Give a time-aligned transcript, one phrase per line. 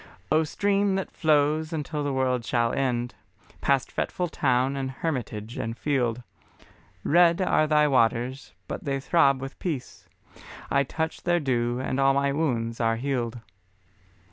[0.31, 3.13] O Stream that flows until the world shall end,
[3.61, 6.23] Past fretful town and hermitage and field,
[7.03, 10.09] Red are thy waters, but they throb with peace;
[10.71, 13.41] I touch their dew and all my wounds are healed.